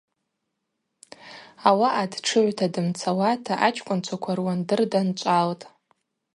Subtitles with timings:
[1.67, 5.65] Ауаъа дтшыгӏвта дымцауата ачкӏвынчваква руандыр данчӏвалтӏ.